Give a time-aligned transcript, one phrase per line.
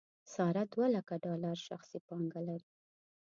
[0.33, 2.69] ساره دولکه ډالر شخصي پانګه لري.